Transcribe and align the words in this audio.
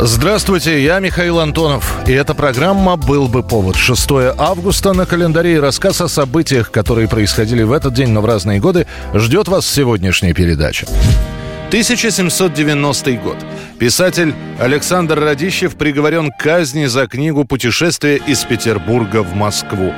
Здравствуйте, 0.00 0.80
я 0.80 1.00
Михаил 1.00 1.40
Антонов, 1.40 1.92
и 2.06 2.12
эта 2.12 2.32
программа 2.32 2.96
«Был 2.96 3.26
бы 3.26 3.42
повод». 3.42 3.74
6 3.74 4.08
августа 4.38 4.92
на 4.92 5.06
календаре 5.06 5.56
и 5.56 5.58
рассказ 5.58 6.00
о 6.00 6.06
событиях, 6.06 6.70
которые 6.70 7.08
происходили 7.08 7.64
в 7.64 7.72
этот 7.72 7.94
день, 7.94 8.10
но 8.10 8.20
в 8.20 8.26
разные 8.26 8.60
годы, 8.60 8.86
ждет 9.12 9.48
вас 9.48 9.66
сегодняшняя 9.66 10.32
передача. 10.34 10.86
1790 11.70 13.12
год. 13.14 13.38
Писатель 13.80 14.34
Александр 14.60 15.18
Радищев 15.18 15.74
приговорен 15.74 16.30
к 16.30 16.38
казни 16.38 16.86
за 16.86 17.08
книгу 17.08 17.44
«Путешествие 17.44 18.20
из 18.24 18.44
Петербурга 18.44 19.24
в 19.24 19.34
Москву». 19.34 19.92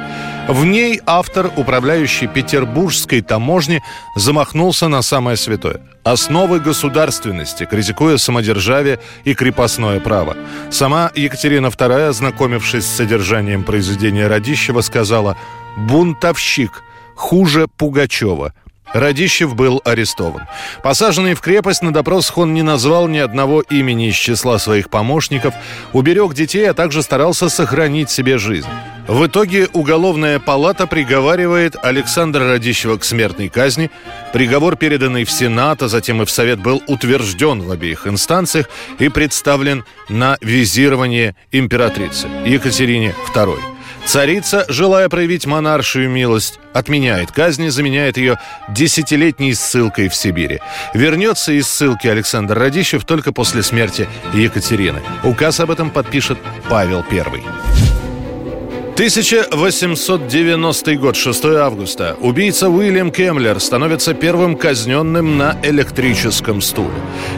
В 0.49 0.65
ней 0.65 1.01
автор, 1.07 1.51
управляющий 1.57 2.27
петербургской 2.27 3.21
таможни, 3.21 3.83
замахнулся 4.17 4.89
на 4.89 5.03
самое 5.03 5.37
святое– 5.37 5.80
основы 6.05 6.59
государственности, 6.61 7.65
критикуя 7.65 8.16
самодержавие 8.16 8.99
и 9.25 9.35
крепостное 9.35 10.01
право. 10.01 10.37
Сама 10.71 11.13
Екатерина 11.15 11.66
II, 11.69 12.09
ознакомившись 12.09 12.85
с 12.85 12.97
содержанием 12.97 13.63
произведения 13.65 14.27
Радищева, 14.27 14.80
сказала 14.80 15.37
«Бунтовщик, 15.77 16.83
хуже 17.15 17.69
Пугачева». 17.69 18.52
Радищев 18.93 19.55
был 19.55 19.80
арестован. 19.85 20.43
Посаженный 20.83 21.35
в 21.35 21.41
крепость 21.41 21.83
на 21.83 21.93
допрос 21.93 22.33
он 22.35 22.55
не 22.55 22.63
назвал 22.63 23.09
ни 23.09 23.19
одного 23.19 23.60
имени 23.60 24.09
из 24.09 24.15
числа 24.15 24.59
своих 24.59 24.91
помощников, 24.91 25.55
уберег 25.93 26.35
детей, 26.35 26.69
а 26.69 26.74
также 26.74 27.02
старался 27.02 27.49
сохранить 27.49 28.11
себе 28.11 28.38
жизнь. 28.38 28.68
В 29.07 29.27
итоге 29.27 29.68
уголовная 29.73 30.38
палата 30.38 30.87
приговаривает 30.87 31.74
Александра 31.83 32.49
Радищева 32.49 32.96
к 32.96 33.05
смертной 33.05 33.49
казни. 33.49 33.91
Приговор, 34.33 34.77
переданный 34.77 35.24
в 35.24 35.30
Сенат, 35.30 35.83
а 35.83 35.88
затем 35.88 36.23
и 36.23 36.24
в 36.24 36.30
Совет, 36.30 36.61
был 36.61 36.83
утвержден 36.87 37.63
в 37.63 37.71
обеих 37.73 38.07
инстанциях 38.07 38.66
и 38.99 39.09
представлен 39.09 39.85
на 40.09 40.37
визирование 40.41 41.35
императрицы 41.51 42.29
Екатерине 42.45 43.15
II. 43.35 43.70
Царица, 44.06 44.65
желая 44.68 45.09
проявить 45.09 45.46
монаршую 45.46 46.10
милость, 46.10 46.59
отменяет 46.73 47.30
казни, 47.32 47.68
заменяет 47.68 48.16
ее 48.16 48.38
десятилетней 48.68 49.54
ссылкой 49.54 50.09
в 50.09 50.15
Сибири. 50.15 50.60
Вернется 50.95 51.52
из 51.52 51.68
ссылки 51.68 52.06
Александр 52.06 52.59
Радищев 52.59 53.04
только 53.04 53.32
после 53.32 53.62
смерти 53.62 54.09
Екатерины. 54.34 55.01
Указ 55.23 55.60
об 55.60 55.71
этом 55.71 55.90
подпишет 55.90 56.38
Павел 56.68 57.04
I. 57.10 57.90
1890 58.95 60.96
год, 60.96 61.16
6 61.16 61.45
августа. 61.45 62.16
Убийца 62.21 62.69
Уильям 62.69 63.10
Кемлер 63.10 63.59
становится 63.60 64.12
первым 64.12 64.56
казненным 64.56 65.38
на 65.38 65.56
электрическом 65.62 66.60
стуле. 66.60 66.91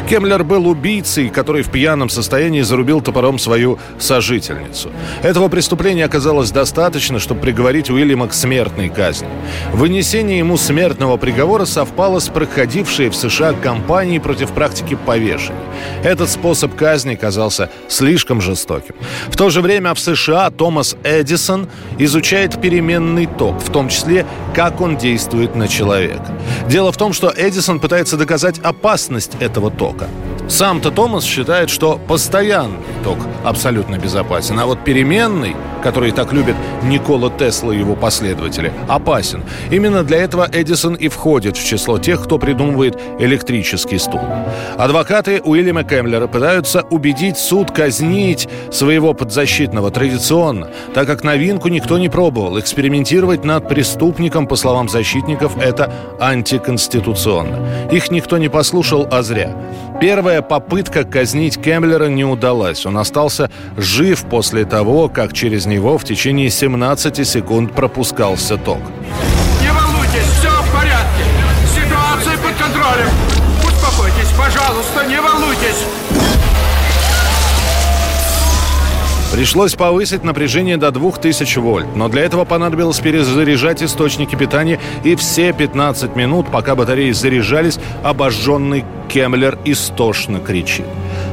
Кемлер 0.08 0.42
был 0.42 0.66
убийцей, 0.66 1.28
который 1.28 1.62
в 1.62 1.70
пьяном 1.70 2.08
состоянии 2.08 2.62
зарубил 2.62 3.00
топором 3.00 3.38
свою 3.38 3.78
сожительницу. 3.98 4.90
Этого 5.22 5.48
преступления 5.48 6.06
оказалось 6.06 6.50
достаточно, 6.50 7.20
чтобы 7.20 7.42
приговорить 7.42 7.90
Уильяма 7.90 8.26
к 8.26 8.34
смертной 8.34 8.88
казни. 8.88 9.28
Вынесение 9.72 10.38
ему 10.38 10.56
смертного 10.56 11.16
приговора 11.16 11.64
совпало 11.64 12.18
с 12.18 12.28
проходившей 12.28 13.08
в 13.08 13.14
США 13.14 13.52
кампанией 13.52 14.20
против 14.20 14.50
практики 14.50 14.98
повешения. 15.06 15.60
Этот 16.02 16.30
способ 16.30 16.74
казни 16.74 17.14
казался 17.14 17.70
слишком 17.88 18.40
жестоким. 18.40 18.96
В 19.28 19.36
то 19.36 19.50
же 19.50 19.60
время 19.60 19.94
в 19.94 20.00
США 20.00 20.50
Томас 20.50 20.96
Эдисон 21.04 21.41
Эдисон 21.42 21.68
изучает 21.98 22.60
переменный 22.60 23.26
ток, 23.26 23.60
в 23.60 23.72
том 23.72 23.88
числе, 23.88 24.24
как 24.54 24.80
он 24.80 24.96
действует 24.96 25.56
на 25.56 25.66
человека. 25.66 26.26
Дело 26.68 26.92
в 26.92 26.96
том, 26.96 27.12
что 27.12 27.32
Эдисон 27.36 27.80
пытается 27.80 28.16
доказать 28.16 28.60
опасность 28.60 29.32
этого 29.40 29.70
тока. 29.72 30.06
Сам-то 30.52 30.90
Томас 30.90 31.24
считает, 31.24 31.70
что 31.70 31.98
постоянный 32.06 32.76
ток 33.02 33.16
абсолютно 33.42 33.96
безопасен, 33.96 34.60
а 34.60 34.66
вот 34.66 34.84
переменный, 34.84 35.56
который 35.82 36.12
так 36.12 36.34
любит 36.34 36.54
Никола 36.82 37.30
Тесла 37.30 37.72
и 37.72 37.78
его 37.78 37.96
последователи, 37.96 38.70
опасен. 38.86 39.44
Именно 39.70 40.04
для 40.04 40.18
этого 40.18 40.46
Эдисон 40.52 40.94
и 40.94 41.08
входит 41.08 41.56
в 41.56 41.66
число 41.66 41.98
тех, 41.98 42.22
кто 42.22 42.38
придумывает 42.38 43.00
электрический 43.18 43.96
стул. 43.96 44.20
Адвокаты 44.76 45.40
Уильяма 45.42 45.84
Кемлера 45.84 46.26
пытаются 46.26 46.82
убедить 46.82 47.38
суд 47.38 47.70
казнить 47.70 48.46
своего 48.70 49.14
подзащитного 49.14 49.90
традиционно, 49.90 50.68
так 50.92 51.06
как 51.06 51.24
новинку 51.24 51.68
никто 51.68 51.96
не 51.96 52.10
пробовал. 52.10 52.60
Экспериментировать 52.60 53.42
над 53.42 53.70
преступником, 53.70 54.46
по 54.46 54.56
словам 54.56 54.90
защитников, 54.90 55.56
это 55.56 55.90
антиконституционно. 56.20 57.88
Их 57.90 58.10
никто 58.10 58.36
не 58.36 58.50
послушал, 58.50 59.08
а 59.10 59.22
зря. 59.22 59.56
Попытка 60.42 61.04
казнить 61.04 61.60
Кемлера 61.60 62.06
не 62.08 62.24
удалась. 62.24 62.84
Он 62.84 62.98
остался 62.98 63.50
жив 63.76 64.24
после 64.24 64.64
того, 64.64 65.08
как 65.08 65.32
через 65.32 65.66
него 65.66 65.98
в 65.98 66.04
течение 66.04 66.50
17 66.50 67.26
секунд 67.26 67.72
пропускался 67.72 68.56
ток. 68.56 68.80
Не 69.60 69.70
волнуйтесь, 69.72 70.26
все 70.38 70.50
в 70.50 70.72
порядке. 70.74 71.24
Ситуация 71.74 72.36
под 72.38 72.54
контролем. 72.56 73.08
Успокойтесь, 73.64 74.30
пожалуйста, 74.36 74.81
Пришлось 79.42 79.74
повысить 79.74 80.22
напряжение 80.22 80.76
до 80.76 80.92
2000 80.92 81.58
вольт, 81.58 81.96
но 81.96 82.08
для 82.08 82.22
этого 82.22 82.44
понадобилось 82.44 83.00
перезаряжать 83.00 83.82
источники 83.82 84.36
питания, 84.36 84.78
и 85.02 85.16
все 85.16 85.52
15 85.52 86.14
минут, 86.14 86.46
пока 86.52 86.76
батареи 86.76 87.10
заряжались, 87.10 87.80
обожженный 88.04 88.84
Кемлер 89.08 89.58
истошно 89.64 90.38
кричит. 90.38 90.86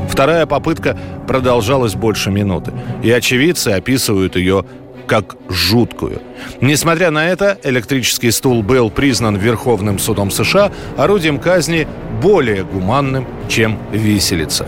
Вторая 0.10 0.48
попытка 0.48 0.98
продолжалась 1.28 1.94
больше 1.94 2.32
минуты, 2.32 2.74
и 3.04 3.12
очевидцы 3.12 3.68
описывают 3.68 4.36
ее 4.36 4.66
как 5.06 5.36
жуткую. 5.48 6.20
Несмотря 6.62 7.12
на 7.12 7.28
это, 7.30 7.60
электрический 7.64 8.32
стул 8.32 8.64
был 8.64 8.90
признан 8.90 9.36
Верховным 9.36 10.00
судом 10.00 10.32
США 10.32 10.72
орудием 10.98 11.38
казни 11.38 11.88
более 12.24 12.64
гуманным, 12.64 13.28
чем 13.50 13.78
виселица. 13.92 14.66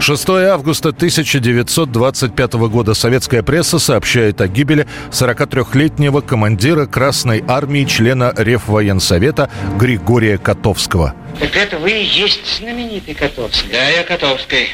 6 0.00 0.28
августа 0.28 0.90
1925 0.90 2.52
года 2.54 2.94
советская 2.94 3.42
пресса 3.42 3.78
сообщает 3.78 4.40
о 4.40 4.48
гибели 4.48 4.86
43-летнего 5.10 6.20
командира 6.20 6.86
Красной 6.86 7.42
армии, 7.48 7.84
члена 7.84 8.32
Реввоенсовета 8.36 9.50
Григория 9.78 10.38
Котовского. 10.38 11.14
Так 11.40 11.56
это 11.56 11.78
вы 11.78 11.90
и 11.90 12.04
есть 12.04 12.58
знаменитый 12.58 13.14
Котовский? 13.14 13.70
Да, 13.72 13.88
я 13.88 14.04
Котовский. 14.04 14.68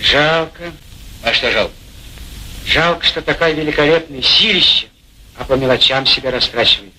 Жалко. 0.00 0.64
А 1.22 1.32
что 1.32 1.50
жалко? 1.50 1.72
Жалко, 2.66 3.04
что 3.04 3.22
такая 3.22 3.54
великолепная 3.54 4.22
силища, 4.22 4.86
а 5.38 5.44
по 5.44 5.54
мелочам 5.54 6.06
себя 6.06 6.30
растрачивает. 6.30 6.92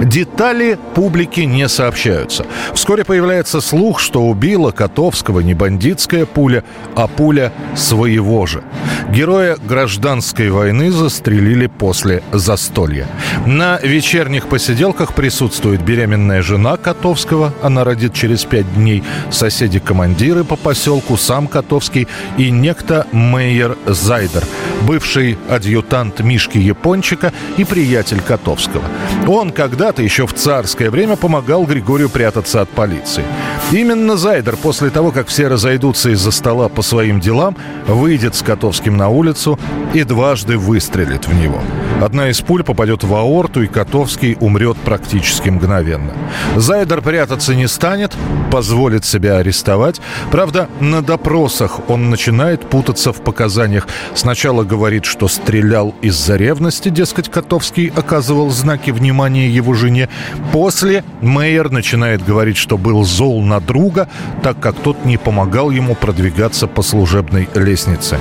Детали 0.00 0.78
публике 0.94 1.44
не 1.44 1.68
сообщаются. 1.68 2.46
Вскоре 2.74 3.04
появляется 3.04 3.60
слух, 3.60 4.00
что 4.00 4.22
убила 4.22 4.70
Котовского 4.70 5.40
не 5.40 5.54
бандитская 5.54 6.24
пуля, 6.24 6.64
а 6.96 7.06
пуля 7.06 7.52
своего 7.76 8.46
же. 8.46 8.62
Героя 9.10 9.56
гражданской 9.56 10.50
войны 10.50 10.90
застрелили 10.90 11.66
после 11.66 12.22
застолья. 12.32 13.06
На 13.46 13.78
вечерних 13.78 14.46
посиделках 14.48 15.14
присутствует 15.14 15.82
беременная 15.82 16.42
жена 16.42 16.76
Котовского, 16.76 17.52
она 17.62 17.84
родит 17.84 18.14
через 18.14 18.44
пять 18.44 18.72
дней, 18.74 19.02
соседи-командиры 19.30 20.44
по 20.44 20.56
поселку, 20.56 21.16
сам 21.16 21.46
Котовский 21.46 22.08
и 22.38 22.50
некто 22.50 23.06
Мейер 23.12 23.76
Зайдер, 23.86 24.44
бывший 24.86 25.38
адъютант 25.48 26.20
Мишки 26.20 26.58
Япончика 26.58 27.32
и 27.56 27.64
приятель 27.64 28.20
Котовского. 28.20 28.84
Он 29.26 29.50
когда 29.50 29.89
когда-то, 29.90 30.02
еще 30.02 30.24
в 30.24 30.34
царское 30.34 30.88
время, 30.88 31.16
помогал 31.16 31.64
Григорию 31.64 32.08
прятаться 32.08 32.60
от 32.60 32.68
полиции. 32.68 33.24
Именно 33.72 34.16
Зайдер 34.16 34.56
после 34.56 34.90
того, 34.90 35.10
как 35.10 35.26
все 35.26 35.48
разойдутся 35.48 36.10
из-за 36.10 36.30
стола 36.30 36.68
по 36.68 36.82
своим 36.82 37.18
делам, 37.18 37.56
выйдет 37.88 38.36
с 38.36 38.42
Котовским 38.42 38.96
на 38.96 39.08
улицу 39.08 39.58
и 39.92 40.04
дважды 40.04 40.56
выстрелит 40.58 41.26
в 41.26 41.34
него. 41.34 41.60
Одна 42.00 42.30
из 42.30 42.40
пуль 42.40 42.62
попадет 42.62 43.02
в 43.02 43.14
аорту, 43.14 43.62
и 43.62 43.66
Котовский 43.66 44.36
умрет 44.40 44.76
практически 44.78 45.50
мгновенно. 45.50 46.12
Зайдер 46.56 47.02
прятаться 47.02 47.54
не 47.54 47.68
станет, 47.68 48.12
позволит 48.50 49.04
себя 49.04 49.38
арестовать. 49.38 50.00
Правда, 50.30 50.68
на 50.80 51.02
допросах 51.02 51.90
он 51.90 52.10
начинает 52.10 52.60
путаться 52.70 53.12
в 53.12 53.20
показаниях. 53.22 53.86
Сначала 54.14 54.62
говорит, 54.62 55.04
что 55.04 55.28
стрелял 55.28 55.94
из-за 56.00 56.36
ревности, 56.36 56.88
дескать, 56.88 57.28
Котовский 57.28 57.92
оказывал 57.94 58.50
знаки 58.50 58.92
внимания 58.92 59.48
его 59.48 59.74
жене. 59.80 60.08
После 60.52 61.02
Мейер 61.20 61.70
начинает 61.70 62.24
говорить, 62.24 62.56
что 62.56 62.78
был 62.78 63.04
зол 63.04 63.42
на 63.42 63.60
друга, 63.60 64.08
так 64.42 64.60
как 64.60 64.76
тот 64.76 65.04
не 65.04 65.16
помогал 65.16 65.70
ему 65.70 65.94
продвигаться 65.94 66.66
по 66.66 66.82
служебной 66.82 67.48
лестнице. 67.54 68.18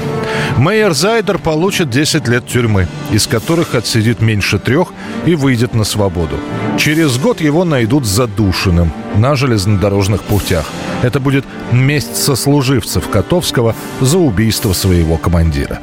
Мейер 0.57 0.93
Зайдер 0.93 1.37
получит 1.37 1.89
10 1.89 2.27
лет 2.27 2.47
тюрьмы, 2.47 2.87
из 3.11 3.27
которых 3.27 3.75
отсидит 3.75 4.21
меньше 4.21 4.59
трех 4.59 4.93
и 5.25 5.35
выйдет 5.35 5.75
на 5.75 5.83
свободу. 5.83 6.37
Через 6.77 7.17
год 7.17 7.41
его 7.41 7.65
найдут 7.65 8.05
задушенным 8.05 8.91
на 9.15 9.35
железнодорожных 9.35 10.23
путях. 10.23 10.65
Это 11.03 11.19
будет 11.19 11.45
месть 11.71 12.15
сослуживцев 12.15 13.09
Котовского 13.09 13.75
за 14.01 14.17
убийство 14.17 14.73
своего 14.73 15.17
командира. 15.17 15.79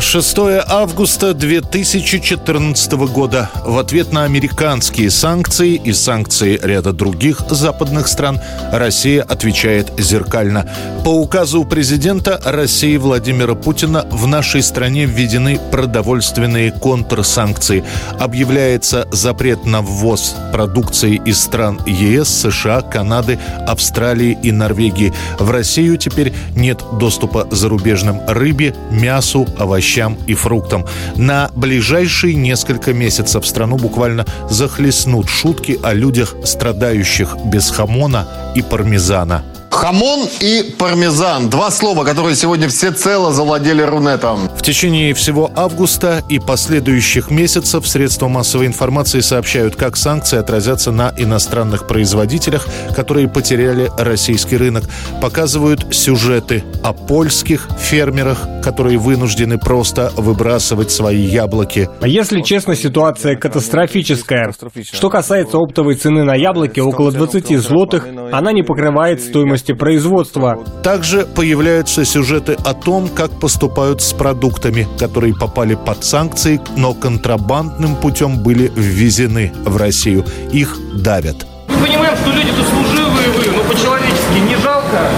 6 0.00 0.38
августа 0.66 1.34
2014 1.34 2.92
года. 2.92 3.50
В 3.64 3.78
ответ 3.78 4.12
на 4.12 4.24
американские 4.24 5.10
санкции 5.10 5.74
и 5.74 5.92
санкции 5.92 6.58
ряда 6.60 6.92
других 6.92 7.40
западных 7.50 8.08
стран 8.08 8.40
Россия 8.72 9.22
отвечает 9.22 9.92
зеркально. 9.98 10.68
По 11.04 11.10
указу 11.10 11.64
президента 11.64 12.40
России 12.44 12.96
Владимира 12.96 13.54
Путина 13.54 14.06
в 14.10 14.26
нашей 14.26 14.62
стране 14.62 15.04
введены 15.04 15.60
продовольственные 15.70 16.72
контрсанкции. 16.72 17.84
Объявляется 18.18 19.06
запрет 19.12 19.66
на 19.66 19.82
ввоз 19.82 20.34
продукции 20.50 21.20
из 21.26 21.38
стран 21.38 21.78
ЕС, 21.86 22.28
США, 22.28 22.80
Канады, 22.80 23.38
Австралии 23.66 24.38
и 24.42 24.50
Норвегии. 24.50 25.12
В 25.38 25.50
Россию 25.50 25.98
теперь 25.98 26.32
нет 26.56 26.82
доступа 26.98 27.46
зарубежным 27.50 28.20
рыбе, 28.26 28.74
мясу, 28.90 29.46
овощам 29.58 29.89
овощам 29.90 30.18
и 30.26 30.34
фруктам. 30.34 30.84
На 31.16 31.50
ближайшие 31.54 32.34
несколько 32.34 32.92
месяцев 32.92 33.46
страну 33.46 33.76
буквально 33.76 34.24
захлестнут 34.48 35.28
шутки 35.28 35.78
о 35.82 35.92
людях, 35.92 36.34
страдающих 36.44 37.36
без 37.46 37.70
хамона 37.70 38.26
и 38.54 38.62
пармезана. 38.62 39.42
Хамон 39.80 40.28
и 40.40 40.74
пармезан. 40.78 41.48
Два 41.48 41.70
слова, 41.70 42.04
которые 42.04 42.36
сегодня 42.36 42.68
все 42.68 42.90
цело 42.90 43.32
завладели 43.32 43.80
Рунетом. 43.80 44.50
В 44.54 44.60
течение 44.60 45.14
всего 45.14 45.50
августа 45.56 46.22
и 46.28 46.38
последующих 46.38 47.30
месяцев 47.30 47.88
средства 47.88 48.28
массовой 48.28 48.66
информации 48.66 49.20
сообщают, 49.20 49.76
как 49.76 49.96
санкции 49.96 50.38
отразятся 50.38 50.92
на 50.92 51.14
иностранных 51.16 51.86
производителях, 51.86 52.68
которые 52.94 53.26
потеряли 53.26 53.90
российский 53.96 54.58
рынок. 54.58 54.84
Показывают 55.22 55.86
сюжеты 55.94 56.62
о 56.82 56.92
польских 56.92 57.66
фермерах, 57.78 58.46
которые 58.62 58.98
вынуждены 58.98 59.56
просто 59.56 60.12
выбрасывать 60.14 60.90
свои 60.90 61.22
яблоки. 61.22 61.88
А 62.02 62.06
если 62.06 62.42
честно, 62.42 62.76
ситуация 62.76 63.34
катастрофическая. 63.34 64.52
Что 64.92 65.08
касается 65.08 65.56
оптовой 65.56 65.94
цены 65.94 66.24
на 66.24 66.34
яблоки, 66.34 66.80
около 66.80 67.10
20 67.10 67.58
злотых, 67.58 68.06
она 68.30 68.52
не 68.52 68.62
покрывает 68.62 69.22
стоимость 69.22 69.69
стоимости 69.70 69.72
производства. 69.72 70.58
Также 70.82 71.26
появляются 71.26 72.04
сюжеты 72.04 72.56
о 72.64 72.74
том, 72.74 73.08
как 73.08 73.30
поступают 73.40 74.02
с 74.02 74.12
продуктами, 74.12 74.86
которые 74.98 75.34
попали 75.34 75.74
под 75.74 76.04
санкции, 76.04 76.60
но 76.76 76.94
контрабандным 76.94 77.96
путем 77.96 78.38
были 78.38 78.70
ввезены 78.74 79.52
в 79.64 79.76
Россию. 79.76 80.24
Их 80.52 80.76
давят. 80.94 81.46
Мы 81.68 81.86
понимаем, 81.86 82.16
что 82.16 82.30
люди 82.32 82.50
тут 82.50 82.66
служивые 82.66 83.28
вы, 83.30 83.56
но 83.56 83.62
по-человечески 83.64 84.38
не 84.48 84.56
жалко? 84.56 85.10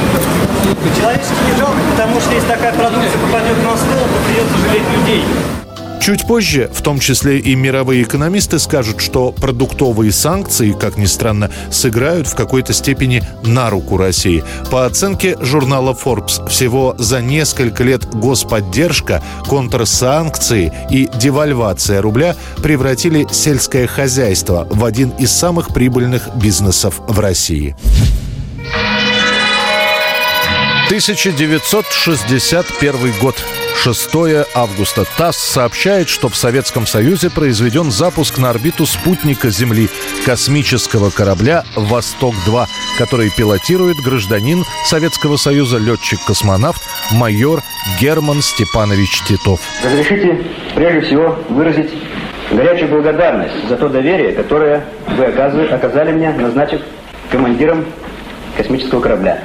По-человечески 0.82 1.40
не 1.50 1.58
жалко, 1.58 1.78
потому 1.90 2.20
что 2.20 2.34
если 2.34 2.48
такая 2.48 2.72
продукция 2.72 3.19
попадет 3.26 3.56
на 3.64 3.76
стол, 3.76 4.05
то 4.06 4.19
придется 4.26 4.56
жалеть 4.66 4.88
людей. 4.98 5.25
Чуть 6.02 6.26
позже, 6.26 6.69
в 6.75 6.82
том 6.82 6.99
числе 6.99 7.38
и 7.38 7.54
мировые 7.54 8.02
экономисты, 8.02 8.58
скажут, 8.58 9.00
что 9.00 9.31
продуктовые 9.31 10.10
санкции, 10.10 10.72
как 10.72 10.96
ни 10.96 11.04
странно, 11.04 11.49
сыграют 11.70 12.26
в 12.26 12.34
какой-то 12.34 12.72
степени 12.72 13.22
на 13.44 13.70
руку 13.70 13.96
России. 13.96 14.43
По 14.72 14.84
оценке 14.84 15.37
журнала 15.40 15.94
Forbes, 15.94 16.49
всего 16.49 16.96
за 16.99 17.20
несколько 17.20 17.84
лет 17.84 18.04
господдержка, 18.12 19.22
контрсанкции 19.49 20.72
и 20.90 21.08
девальвация 21.14 22.02
рубля 22.02 22.34
превратили 22.64 23.28
сельское 23.31 23.87
хозяйство 23.87 24.66
в 24.69 24.84
один 24.84 25.10
из 25.10 25.31
самых 25.31 25.69
прибыльных 25.69 26.34
бизнесов 26.34 27.00
в 27.06 27.20
России. 27.20 27.76
1961 30.88 33.12
год. 33.20 33.37
6 33.76 34.10
августа. 34.54 35.04
ТАСС 35.19 35.36
сообщает, 35.38 36.08
что 36.08 36.28
в 36.28 36.36
Советском 36.36 36.86
Союзе 36.86 37.30
произведен 37.30 37.90
запуск 37.90 38.38
на 38.38 38.50
орбиту 38.50 38.86
спутника 38.86 39.50
Земли 39.50 39.88
космического 40.24 41.10
корабля 41.10 41.64
«Восток-2», 41.76 42.66
который 42.98 43.30
пилотирует 43.30 43.96
гражданин 43.98 44.64
Советского 44.84 45.36
Союза 45.36 45.78
летчик-космонавт 45.78 46.82
майор 47.12 47.62
Герман 48.00 48.42
Степанович 48.42 49.22
Титов. 49.26 49.60
Разрешите 49.82 50.44
прежде 50.74 51.00
всего 51.00 51.38
выразить 51.48 51.90
горячую 52.50 52.90
благодарность 52.90 53.69
за 53.69 53.76
то 53.76 53.88
доверие, 53.88 54.32
которое 54.32 54.84
вы 55.08 55.24
оказали 55.24 56.12
мне, 56.12 56.30
назначив 56.32 56.80
командиром 57.30 57.84
космического 58.56 59.00
корабля. 59.00 59.42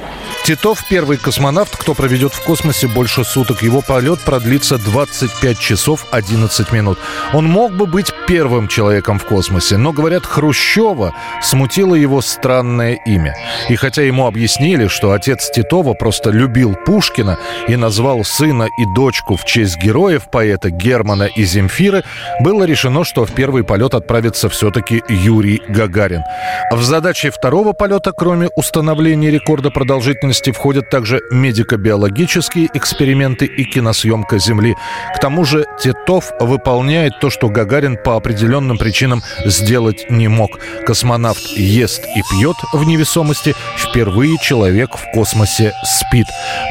Титов– 0.48 0.86
первый 0.90 1.18
космонавт, 1.18 1.76
кто 1.76 1.94
проведет 1.94 2.34
в 2.34 2.42
космосе 2.42 2.88
больше 2.88 3.26
суток. 3.26 3.64
Его 3.64 3.82
полет 3.82 4.22
продлится 4.22 4.78
25 4.78 5.60
часов 5.60 6.06
11 6.12 6.72
минут. 6.72 6.98
Он 7.34 7.46
мог 7.46 7.74
бы 7.74 7.86
быть 7.86 8.14
первым 8.28 8.68
человеком 8.68 9.20
в 9.20 9.26
космосе, 9.26 9.78
но, 9.78 9.94
говорят, 9.94 10.26
Хрущева 10.26 11.14
смутило 11.42 11.96
его 11.96 12.22
странное 12.22 13.00
имя. 13.06 13.36
И 13.70 13.76
хотя 13.76 14.02
ему 14.02 14.28
объяснили, 14.28 14.88
что 14.88 15.14
отец 15.14 15.50
Титова 15.50 15.94
просто 15.94 16.30
любил 16.30 16.76
Пушкина 16.86 17.40
и 17.68 17.76
назвал 17.78 18.24
сына 18.26 18.68
и 18.78 18.86
дочку 18.96 19.38
в 19.38 19.46
честь 19.46 19.78
героев 19.78 20.30
поэта 20.30 20.70
Германа 20.70 21.24
и 21.24 21.44
Земфиры, 21.46 22.04
было 22.42 22.66
решено, 22.66 23.06
что 23.06 23.26
в 23.26 23.32
первый 23.32 23.64
полет 23.64 23.94
отправится 23.94 24.50
все-таки 24.50 25.02
Юрий 25.08 25.62
Гагарин. 25.70 26.24
В 26.72 26.84
задачи 26.84 27.30
второго 27.30 27.72
полета, 27.72 28.12
кроме 28.12 28.50
установления 28.56 29.32
рекорда 29.32 29.72
продолжительности 29.72 30.52
входят 30.52 30.90
также 30.90 31.22
медико-биологические 31.32 32.70
эксперименты 32.74 33.46
и 33.46 33.64
киносъемка 33.64 34.38
Земли. 34.38 34.76
К 35.16 35.20
тому 35.20 35.46
же 35.46 35.66
Титов 35.80 36.32
выполняет 36.42 37.20
то, 37.22 37.30
что 37.30 37.48
Гагарин 37.48 37.96
по 37.96 38.17
определенным 38.18 38.78
причинам 38.78 39.24
сделать 39.46 40.10
не 40.10 40.28
мог. 40.28 40.60
Космонавт 40.86 41.42
ест 41.56 42.04
и 42.16 42.22
пьет 42.32 42.58
в 42.74 42.84
невесомости. 42.84 43.56
Впервые 43.78 44.38
человек 44.40 44.96
в 44.98 45.12
космосе 45.14 45.74
спит. 45.84 46.28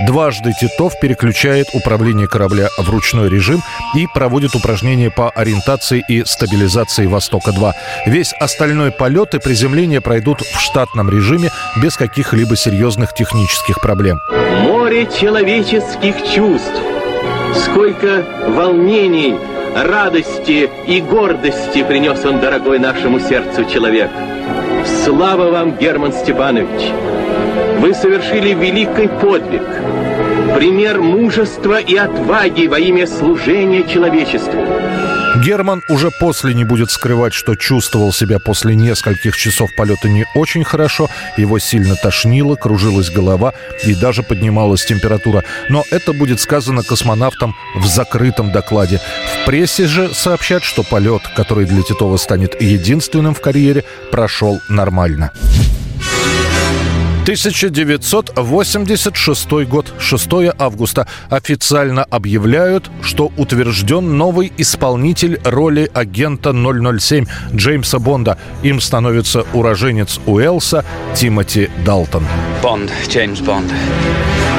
Дважды 0.06 0.52
Титов 0.60 0.98
переключает 1.00 1.68
управление 1.72 2.28
корабля 2.28 2.68
в 2.78 2.90
ручной 2.90 3.28
режим 3.28 3.62
и 3.94 4.06
проводит 4.12 4.54
упражнения 4.54 5.10
по 5.10 5.30
ориентации 5.30 6.04
и 6.08 6.24
стабилизации 6.24 7.06
«Востока-2». 7.06 7.72
Весь 8.06 8.32
остальной 8.34 8.90
полет 8.90 9.34
и 9.34 9.38
приземление 9.38 10.00
пройдут 10.00 10.40
в 10.40 10.60
штатном 10.60 11.10
режиме 11.10 11.50
без 11.82 11.96
каких-либо 11.96 12.56
серьезных 12.56 13.14
технических 13.14 13.80
проблем. 13.80 14.18
Море 14.62 15.06
человеческих 15.06 16.16
чувств. 16.34 16.80
Сколько 17.54 18.24
волнений, 18.48 19.34
радости 19.84 20.70
и 20.86 21.00
гордости 21.00 21.82
принес 21.82 22.24
он, 22.24 22.40
дорогой 22.40 22.78
нашему 22.78 23.20
сердцу 23.20 23.64
человек. 23.64 24.10
Слава 25.04 25.50
вам, 25.50 25.76
Герман 25.76 26.12
Степанович! 26.12 26.92
Вы 27.80 27.92
совершили 27.92 28.54
великий 28.54 29.06
подвиг, 29.06 29.62
пример 30.54 31.00
мужества 31.00 31.80
и 31.80 31.96
отваги 31.96 32.66
во 32.66 32.78
имя 32.78 33.06
служения 33.06 33.82
человечеству. 33.84 34.64
Герман 35.44 35.82
уже 35.88 36.10
после 36.10 36.54
не 36.54 36.64
будет 36.64 36.90
скрывать, 36.90 37.34
что 37.34 37.56
чувствовал 37.56 38.12
себя 38.12 38.38
после 38.38 38.74
нескольких 38.74 39.36
часов 39.36 39.70
полета 39.76 40.08
не 40.08 40.24
очень 40.34 40.64
хорошо. 40.64 41.08
Его 41.36 41.58
сильно 41.58 41.94
тошнило, 41.94 42.56
кружилась 42.56 43.10
голова 43.10 43.52
и 43.84 43.94
даже 43.94 44.22
поднималась 44.22 44.86
температура. 44.86 45.44
Но 45.68 45.84
это 45.90 46.12
будет 46.14 46.40
сказано 46.40 46.82
космонавтам 46.82 47.54
в 47.74 47.86
закрытом 47.86 48.50
докладе. 48.50 49.00
В 49.42 49.46
прессе 49.46 49.86
же 49.86 50.12
сообщат, 50.14 50.64
что 50.64 50.82
полет, 50.82 51.22
который 51.36 51.66
для 51.66 51.82
Титова 51.82 52.16
станет 52.16 52.60
единственным 52.60 53.34
в 53.34 53.40
карьере, 53.40 53.84
прошел 54.10 54.60
нормально. 54.68 55.32
1986 57.26 59.68
год, 59.68 59.92
6 59.98 60.28
августа. 60.58 61.06
Официально 61.28 62.04
объявляют, 62.04 62.88
что 63.02 63.32
утвержден 63.36 64.16
новый 64.16 64.52
исполнитель 64.58 65.40
роли 65.42 65.90
агента 65.92 66.52
007 66.52 67.26
Джеймса 67.52 67.98
Бонда. 67.98 68.38
Им 68.62 68.80
становится 68.80 69.44
уроженец 69.54 70.20
Уэлса 70.24 70.84
Тимоти 71.16 71.68
Далтон. 71.84 72.24
Бонд, 72.62 72.92
Джеймс 73.08 73.40
Бонд. 73.40 73.72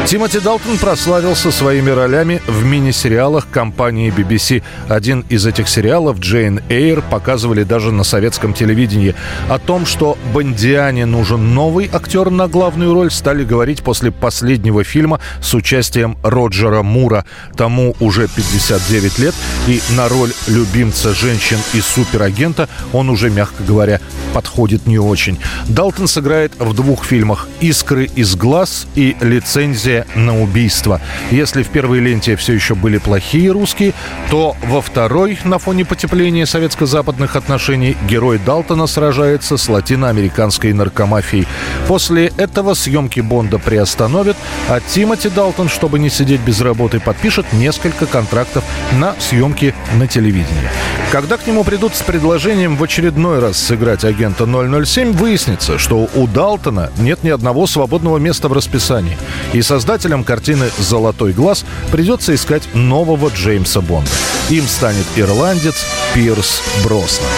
Тимоти 0.07 0.39
Далтон 0.39 0.77
прославился 0.77 1.51
своими 1.51 1.89
ролями 1.89 2.41
в 2.47 2.63
мини-сериалах 2.63 3.49
компании 3.51 4.09
BBC. 4.09 4.63
Один 4.87 5.25
из 5.27 5.45
этих 5.45 5.67
сериалов, 5.67 6.19
Джейн 6.19 6.61
Эйр, 6.69 7.01
показывали 7.01 7.63
даже 7.63 7.91
на 7.91 8.05
советском 8.05 8.53
телевидении. 8.53 9.15
О 9.49 9.59
том, 9.59 9.85
что 9.85 10.17
Бондиане 10.33 11.05
нужен 11.05 11.53
новый 11.53 11.89
актер 11.91 12.29
на 12.29 12.47
главную 12.47 12.93
роль, 12.93 13.11
стали 13.11 13.43
говорить 13.43 13.83
после 13.83 14.11
последнего 14.11 14.85
фильма 14.85 15.19
с 15.41 15.53
участием 15.53 16.17
Роджера 16.23 16.83
Мура. 16.83 17.25
Тому 17.57 17.93
уже 17.99 18.29
59 18.29 19.19
лет, 19.19 19.35
и 19.67 19.81
на 19.97 20.07
роль 20.07 20.31
любимца 20.47 21.13
женщин 21.13 21.57
и 21.73 21.81
суперагента 21.81 22.69
он 22.93 23.09
уже, 23.09 23.29
мягко 23.29 23.61
говоря, 23.61 23.99
подходит 24.33 24.87
не 24.87 24.99
очень. 24.99 25.37
Далтон 25.67 26.07
сыграет 26.07 26.53
в 26.59 26.73
двух 26.73 27.03
фильмах 27.03 27.49
«Искры 27.59 28.05
из 28.05 28.37
глаз» 28.37 28.87
и 28.95 29.17
«Лицензия 29.19 29.96
на 30.15 30.39
убийство». 30.39 31.01
Если 31.31 31.63
в 31.63 31.69
первой 31.69 31.99
ленте 31.99 32.35
все 32.35 32.53
еще 32.53 32.75
были 32.75 32.97
плохие 32.97 33.51
русские, 33.51 33.93
то 34.29 34.55
во 34.63 34.81
второй, 34.81 35.39
на 35.43 35.59
фоне 35.59 35.85
потепления 35.85 36.45
советско-западных 36.45 37.35
отношений, 37.35 37.97
герой 38.07 38.39
Далтона 38.39 38.87
сражается 38.87 39.57
с 39.57 39.69
латиноамериканской 39.69 40.73
наркомафией. 40.73 41.47
После 41.87 42.31
этого 42.37 42.73
съемки 42.73 43.19
Бонда 43.19 43.59
приостановят, 43.59 44.37
а 44.69 44.79
Тимоти 44.79 45.29
Далтон, 45.29 45.69
чтобы 45.69 45.99
не 45.99 46.09
сидеть 46.09 46.41
без 46.41 46.61
работы, 46.61 46.99
подпишет 46.99 47.45
несколько 47.53 48.05
контрактов 48.05 48.63
на 48.93 49.15
съемки 49.19 49.73
на 49.95 50.07
телевидении. 50.07 50.69
Когда 51.11 51.37
к 51.37 51.47
нему 51.47 51.63
придут 51.63 51.95
с 51.95 52.01
предложением 52.01 52.75
в 52.75 52.83
очередной 52.83 53.39
раз 53.39 53.57
сыграть 53.57 54.03
агента 54.03 54.45
007, 54.45 55.13
выяснится, 55.13 55.77
что 55.77 56.09
у 56.13 56.27
Далтона 56.27 56.91
нет 56.97 57.23
ни 57.23 57.29
одного 57.29 57.67
свободного 57.67 58.17
места 58.17 58.49
в 58.49 58.53
расписании. 58.53 59.17
И 59.53 59.61
создателям 59.77 60.23
картины 60.23 60.71
«Золотой 60.79 61.33
глаз» 61.33 61.63
придется 61.91 62.33
искать 62.33 62.63
нового 62.73 63.29
Джеймса 63.29 63.79
Бонда. 63.79 64.09
Им 64.49 64.67
станет 64.67 65.05
ирландец 65.15 65.85
Пирс 66.15 66.63
Броснан. 66.83 67.29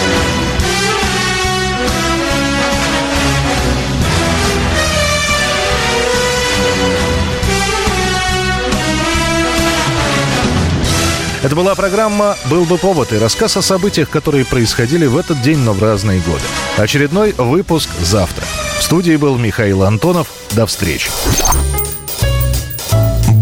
Это 11.42 11.54
была 11.54 11.74
программа 11.74 12.38
«Был 12.46 12.64
бы 12.64 12.78
повод» 12.78 13.12
и 13.12 13.18
рассказ 13.18 13.58
о 13.58 13.62
событиях, 13.62 14.08
которые 14.08 14.46
происходили 14.46 15.04
в 15.04 15.18
этот 15.18 15.42
день, 15.42 15.58
но 15.58 15.74
в 15.74 15.82
разные 15.82 16.20
годы. 16.20 16.44
Очередной 16.78 17.34
выпуск 17.36 17.90
завтра. 18.00 18.46
В 18.78 18.82
студии 18.82 19.16
был 19.16 19.36
Михаил 19.36 19.82
Антонов. 19.82 20.28
До 20.52 20.64
встречи. 20.64 21.10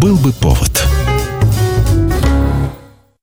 «Был 0.01 0.15
бы 0.17 0.33
повод» 0.33 0.88